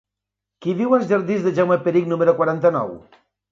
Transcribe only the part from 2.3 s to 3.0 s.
quaranta-nou?